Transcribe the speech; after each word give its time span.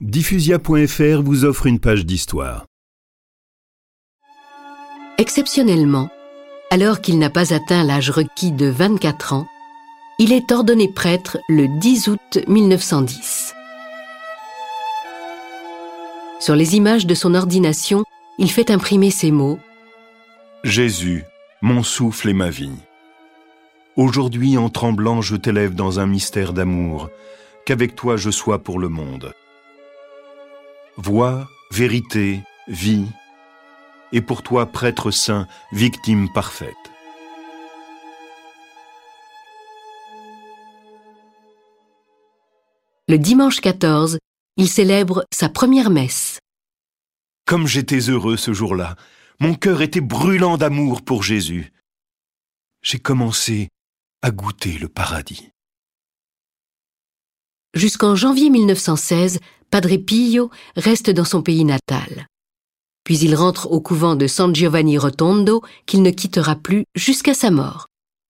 Diffusia.fr 0.00 1.22
vous 1.24 1.44
offre 1.44 1.66
une 1.66 1.80
page 1.80 2.06
d'histoire. 2.06 2.66
Exceptionnellement, 5.18 6.08
alors 6.70 7.00
qu'il 7.00 7.18
n'a 7.18 7.30
pas 7.30 7.52
atteint 7.52 7.82
l'âge 7.82 8.10
requis 8.10 8.52
de 8.52 8.66
24 8.66 9.32
ans, 9.32 9.48
il 10.20 10.32
est 10.32 10.52
ordonné 10.52 10.86
prêtre 10.86 11.38
le 11.48 11.66
10 11.80 12.10
août 12.10 12.38
1910. 12.46 13.54
Sur 16.38 16.54
les 16.54 16.76
images 16.76 17.04
de 17.04 17.14
son 17.14 17.34
ordination, 17.34 18.04
il 18.38 18.52
fait 18.52 18.70
imprimer 18.70 19.10
ces 19.10 19.32
mots 19.32 19.58
Jésus, 20.62 21.24
mon 21.60 21.82
souffle 21.82 22.28
et 22.28 22.34
ma 22.34 22.50
vie. 22.50 22.78
Aujourd'hui, 23.96 24.58
en 24.58 24.68
tremblant, 24.68 25.22
je 25.22 25.34
t'élève 25.34 25.74
dans 25.74 25.98
un 25.98 26.06
mystère 26.06 26.52
d'amour, 26.52 27.10
qu'avec 27.66 27.96
toi 27.96 28.16
je 28.16 28.30
sois 28.30 28.62
pour 28.62 28.78
le 28.78 28.88
monde. 28.88 29.34
Voix, 31.00 31.48
vérité, 31.70 32.42
vie, 32.66 33.06
et 34.10 34.20
pour 34.20 34.42
toi, 34.42 34.66
prêtre 34.66 35.12
saint, 35.12 35.46
victime 35.70 36.28
parfaite. 36.34 36.74
Le 43.06 43.16
dimanche 43.16 43.60
14, 43.60 44.18
il 44.56 44.68
célèbre 44.68 45.24
sa 45.32 45.48
première 45.48 45.90
messe. 45.90 46.40
Comme 47.46 47.68
j'étais 47.68 48.10
heureux 48.10 48.36
ce 48.36 48.52
jour-là, 48.52 48.96
mon 49.38 49.54
cœur 49.54 49.82
était 49.82 50.00
brûlant 50.00 50.56
d'amour 50.58 51.02
pour 51.02 51.22
Jésus. 51.22 51.72
J'ai 52.82 52.98
commencé 52.98 53.68
à 54.20 54.32
goûter 54.32 54.78
le 54.78 54.88
paradis. 54.88 55.52
Jusqu'en 57.74 58.16
janvier 58.16 58.48
1916, 58.48 59.40
Padre 59.70 59.96
Pio 59.96 60.50
reste 60.76 61.10
dans 61.10 61.26
son 61.26 61.42
pays 61.42 61.64
natal. 61.64 62.26
Puis 63.04 63.18
il 63.18 63.34
rentre 63.34 63.70
au 63.70 63.80
couvent 63.80 64.16
de 64.16 64.26
San 64.26 64.54
Giovanni 64.54 64.96
Rotondo 64.96 65.62
qu'il 65.84 66.02
ne 66.02 66.10
quittera 66.10 66.56
plus 66.56 66.84
jusqu'à 66.94 67.34
sa 67.34 67.50
mort. 67.50 67.87